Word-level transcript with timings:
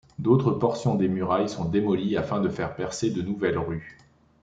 D'autres 0.17 0.49
portions 0.49 0.95
des 0.95 1.07
murailles 1.07 1.47
sont 1.47 1.65
démolies 1.69 2.17
afin 2.17 2.41
de 2.41 2.49
faire 2.49 2.75
percer 2.75 3.11
de 3.11 3.21
nouvelles 3.21 3.59
rues. 3.59 3.99